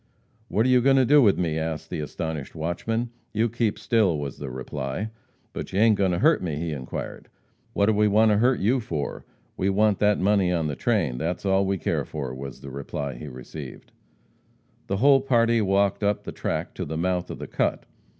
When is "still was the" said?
3.77-4.49